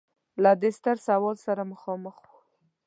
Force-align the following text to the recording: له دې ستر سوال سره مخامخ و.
له 0.43 0.51
دې 0.61 0.69
ستر 0.77 0.97
سوال 1.07 1.35
سره 1.45 1.61
مخامخ 1.71 2.15
و. 2.21 2.25